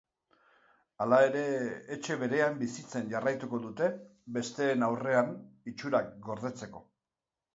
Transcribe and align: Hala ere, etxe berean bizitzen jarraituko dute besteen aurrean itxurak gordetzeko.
Hala 1.03 1.17
ere, 1.25 1.41
etxe 1.95 2.15
berean 2.21 2.55
bizitzen 2.61 3.11
jarraituko 3.11 3.59
dute 3.67 3.91
besteen 4.39 4.87
aurrean 4.89 5.31
itxurak 5.73 6.09
gordetzeko. 6.31 6.85